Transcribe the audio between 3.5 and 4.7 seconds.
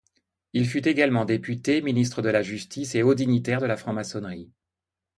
de la franc-maçonnerie.